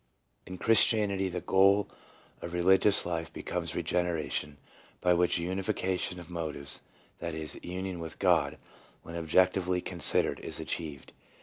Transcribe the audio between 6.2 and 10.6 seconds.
motives— i.e., union with God, when objectively considered— is